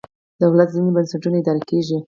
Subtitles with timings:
[0.41, 1.97] دولت ځینې بنسټونه اداره کېږي.